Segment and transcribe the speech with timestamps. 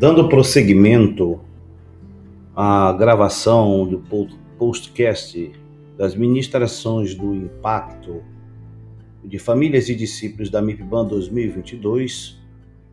[0.00, 1.38] Dando prosseguimento
[2.56, 4.02] à gravação do
[4.58, 5.52] podcast
[5.94, 8.22] das ministrações do impacto
[9.22, 12.40] de famílias e discípulos da MIPBAN 2022,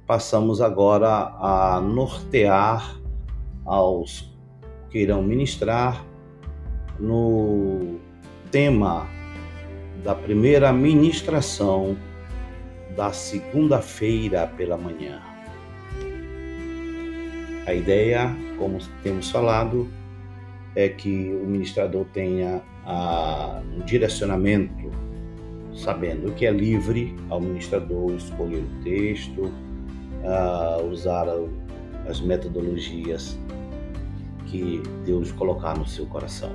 [0.06, 3.00] passamos agora a nortear
[3.64, 4.30] aos
[4.90, 6.06] que irão ministrar
[7.00, 8.02] no
[8.52, 9.08] tema
[10.04, 11.96] da primeira ministração
[12.98, 15.37] da segunda-feira pela manhã.
[17.68, 19.90] A ideia, como temos falado,
[20.74, 24.90] é que o ministrador tenha a, um direcionamento,
[25.76, 29.52] sabendo que é livre ao ministrador escolher o texto,
[30.90, 31.28] usar
[32.08, 33.38] as metodologias
[34.46, 36.52] que Deus colocar no seu coração.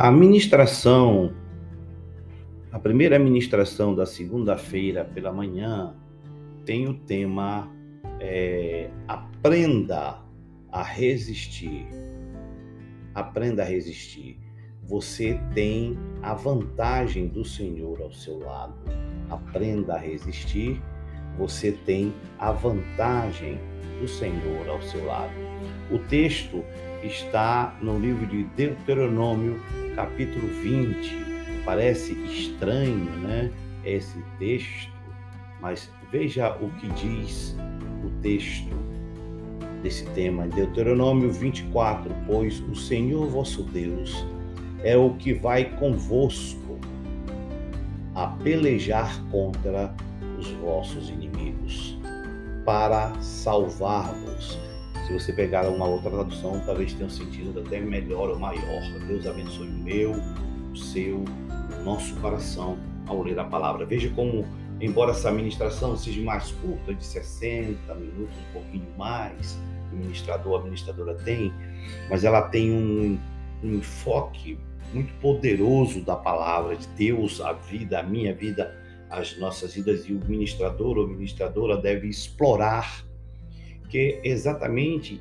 [0.00, 1.34] A ministração,
[2.70, 5.92] a primeira ministração da segunda-feira pela manhã
[6.64, 7.68] tem o tema
[8.20, 10.22] é, Aprenda
[10.70, 11.84] a resistir.
[13.12, 14.38] Aprenda a resistir.
[14.84, 18.76] Você tem a vantagem do Senhor ao seu lado.
[19.28, 20.80] Aprenda a resistir.
[21.36, 23.58] Você tem a vantagem
[24.00, 25.34] do Senhor ao seu lado.
[25.90, 26.62] O texto
[27.02, 29.60] está no livro de Deuteronômio,
[29.94, 31.62] capítulo 20.
[31.64, 33.50] Parece estranho, né?
[33.84, 34.92] Esse texto,
[35.60, 37.56] mas veja o que diz
[38.04, 38.70] o texto
[39.82, 44.26] desse tema em Deuteronômio 24: Pois o Senhor vosso Deus
[44.82, 46.78] é o que vai convosco
[48.14, 49.94] a pelejar contra
[50.38, 51.98] os vossos inimigos,
[52.64, 54.58] para salvar-vos
[55.08, 58.82] se você pegar uma outra tradução, talvez tenha um sentido até melhor ou maior.
[59.06, 61.24] Deus abençoe o meu, o seu,
[61.80, 63.86] o nosso coração ao ler a palavra.
[63.86, 64.44] Veja como,
[64.78, 69.58] embora essa ministração seja mais curta, de 60 minutos, um pouquinho mais,
[69.90, 71.54] o ministrador, a ministradora tem,
[72.10, 73.18] mas ela tem um,
[73.64, 74.58] um enfoque
[74.92, 80.12] muito poderoso da palavra de Deus, a vida, a minha vida, as nossas vidas, e
[80.12, 83.07] o ministrador ou ministradora deve explorar
[83.88, 85.20] que exatamente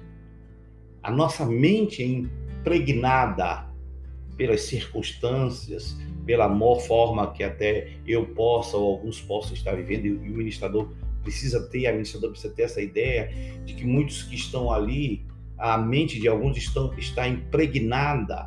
[1.01, 3.67] a nossa mente é impregnada
[4.35, 10.11] pelas circunstâncias, pela maior forma que até eu possa ou alguns possam estar vivendo, e
[10.11, 10.89] o ministrador
[11.23, 13.31] precisa ter, a ministradora precisa ter essa ideia
[13.65, 15.25] de que muitos que estão ali,
[15.57, 18.45] a mente de alguns estão, está impregnada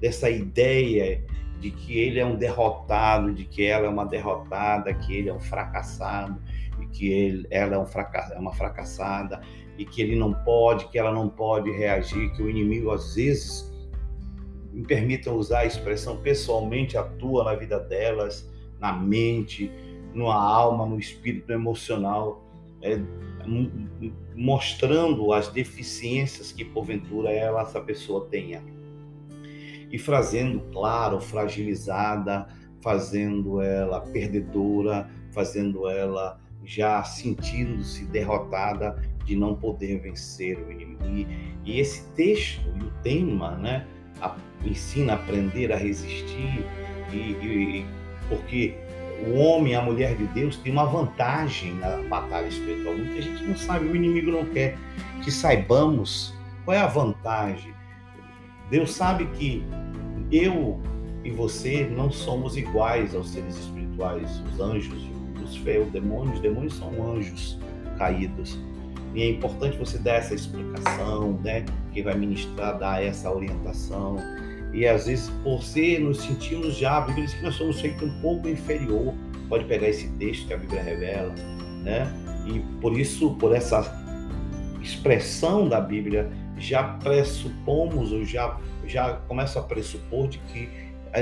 [0.00, 1.24] dessa ideia
[1.60, 5.34] de que ele é um derrotado, de que ela é uma derrotada, que ele é
[5.34, 6.40] um fracassado,
[6.82, 9.40] e que ele, ela é, um é uma fracassada,
[9.78, 13.70] e que ele não pode, que ela não pode reagir, que o inimigo às vezes,
[14.72, 18.48] me permitam usar a expressão, pessoalmente atua na vida delas,
[18.78, 19.70] na mente,
[20.14, 22.44] na alma, no espírito, emocional,
[22.82, 22.98] é,
[24.34, 28.62] mostrando as deficiências que porventura ela, essa pessoa tenha.
[29.90, 32.46] E fazendo, claro, fragilizada,
[32.80, 41.04] fazendo ela perdedora, fazendo ela já sentindo-se derrotada de não poder vencer o inimigo.
[41.06, 41.26] E,
[41.64, 43.86] e esse texto e o tema, né,
[44.20, 46.64] a, ensina a aprender a resistir,
[47.12, 47.86] e, e,
[48.28, 48.74] porque
[49.26, 52.96] o homem, a mulher de Deus, tem uma vantagem na batalha espiritual.
[52.96, 54.76] Muita gente não sabe, o inimigo não quer
[55.22, 56.34] que saibamos
[56.64, 57.74] qual é a vantagem.
[58.70, 59.64] Deus sabe que
[60.30, 60.80] eu
[61.24, 65.02] e você não somos iguais aos seres espirituais, os anjos,
[65.42, 66.36] os os demônios.
[66.36, 67.58] Os demônios são anjos
[67.98, 68.58] caídos.
[69.14, 71.64] E é importante você dar essa explicação, né?
[71.92, 74.16] Quem vai ministrar, dar essa orientação.
[74.72, 78.02] E às vezes, por ser, nos sentimos já, a Bíblia diz que nós somos feitos
[78.02, 79.12] um pouco inferior.
[79.48, 81.34] Pode pegar esse texto que a Bíblia revela,
[81.82, 82.06] né?
[82.46, 84.00] E por isso, por essa
[84.80, 90.68] expressão da Bíblia, já pressupomos, ou já, já começa a pressupor de que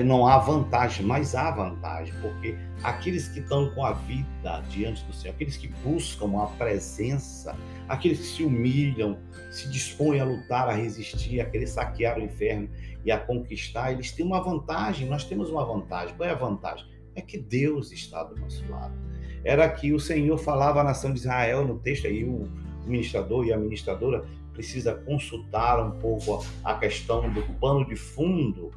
[0.05, 5.13] não há vantagem, mas há vantagem, porque aqueles que estão com a vida diante do
[5.15, 7.57] Senhor, aqueles que buscam a presença,
[7.89, 9.19] aqueles que se humilham,
[9.51, 12.69] se dispõem a lutar, a resistir, a querer saquear o inferno
[13.05, 16.15] e a conquistar, eles têm uma vantagem, nós temos uma vantagem.
[16.17, 16.87] Qual é a vantagem?
[17.15, 18.95] É que Deus está do nosso lado.
[19.43, 22.47] Era que o Senhor falava à nação de Israel no texto aí, o
[22.85, 28.71] ministrador e a ministradora precisa consultar um pouco a questão do pano de fundo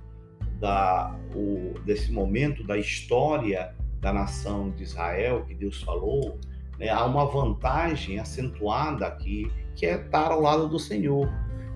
[0.62, 6.40] da, o, desse momento da história da nação de Israel que Deus falou,
[6.78, 11.28] né, há uma vantagem acentuada aqui, que é estar ao lado do Senhor.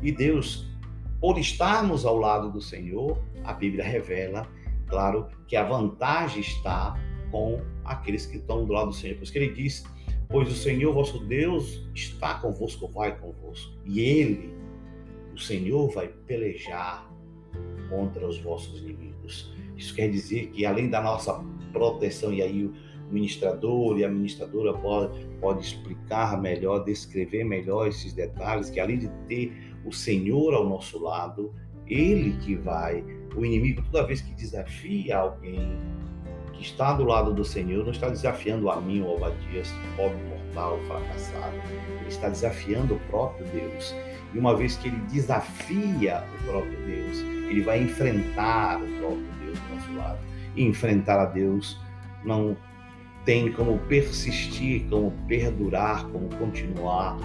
[0.02, 0.68] E Deus,
[1.20, 4.48] por estarmos ao lado do Senhor, a Bíblia revela,
[4.88, 6.96] claro, que a vantagem está
[7.32, 9.16] com aqueles que estão do lado do Senhor.
[9.16, 9.84] Por isso que ele diz:
[10.30, 13.72] Pois o Senhor vosso Deus está convosco, vai convosco.
[13.84, 14.54] E ele,
[15.34, 17.08] o Senhor, vai pelejar
[17.90, 19.54] contra os vossos inimigos.
[19.76, 22.74] Isso quer dizer que além da nossa proteção, e aí o
[23.12, 29.10] ministrador e a ministradora pode, pode explicar melhor, descrever melhor esses detalhes, que além de
[29.28, 29.54] ter
[29.86, 31.54] o Senhor ao nosso lado,
[31.88, 33.04] ele que vai,
[33.36, 35.78] o inimigo, toda vez que desafia alguém
[36.54, 40.80] que está do lado do Senhor, não está desafiando a mim, o Obadias, pobre mortal,
[40.88, 41.56] fracassado.
[42.00, 43.94] Ele está desafiando o próprio Deus.
[44.36, 49.58] E uma vez que ele desafia o próprio Deus, ele vai enfrentar o próprio Deus
[49.58, 50.20] do nosso lado.
[50.58, 51.80] E enfrentar a Deus
[52.24, 52.58] não
[53.24, 57.18] tem como persistir, como perdurar, como continuar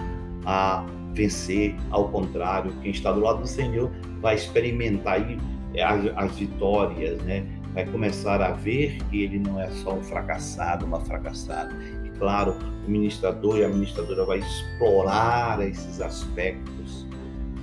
[0.45, 1.75] a vencer.
[1.89, 3.91] Ao contrário, quem está do lado do Senhor
[4.21, 7.45] vai experimentar as, as vitórias, né?
[7.73, 11.73] Vai começar a ver que ele não é só um fracassado, uma fracassada.
[12.21, 17.07] Claro, o ministrador e a ministradora vai explorar esses aspectos,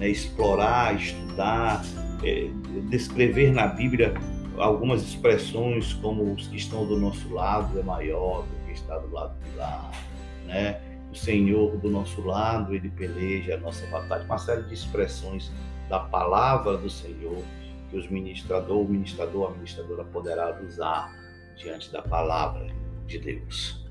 [0.00, 0.08] né?
[0.08, 1.80] explorar, estudar,
[2.24, 2.50] é,
[2.90, 4.14] descrever na Bíblia
[4.56, 9.12] algumas expressões como os que estão do nosso lado é maior do que está do
[9.12, 9.92] lado de lá,
[10.44, 10.80] né?
[11.12, 14.24] O Senhor do nosso lado, ele peleja a nossa batalha.
[14.24, 15.52] Uma série de expressões
[15.88, 17.44] da palavra do Senhor
[17.90, 21.14] que os ministrador, o ministrador, a ministradora poderá usar
[21.56, 22.66] diante da palavra
[23.06, 23.87] de Deus.